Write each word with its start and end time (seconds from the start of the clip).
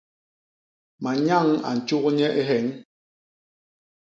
Manyañ 1.03 1.49
a 1.69 1.71
ntjuk 1.77 2.05
nye 2.17 2.27
i 2.41 2.43
hyeñ. 2.49 2.67